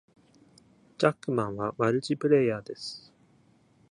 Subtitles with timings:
[0.97, 3.13] ジャックマンはマルチプレイヤーです。